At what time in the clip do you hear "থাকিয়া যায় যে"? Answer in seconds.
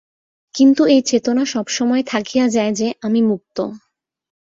2.07-2.87